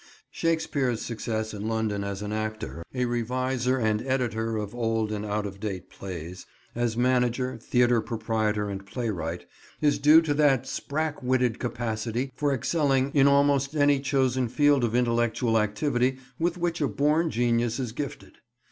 [0.31, 5.45] Shakespeare's success in London as an actor, a reviser and editor of old and out
[5.45, 9.45] of date plays, as manager, theatre proprietor and playwright,
[9.79, 14.95] is due to that sprack witted capacity for excelling in almost any chosen field of
[14.95, 18.39] intellectual activity with which a born genius is gifted.